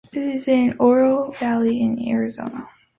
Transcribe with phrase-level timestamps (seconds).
[0.11, 2.67] There is an Oro Valley in Arizona.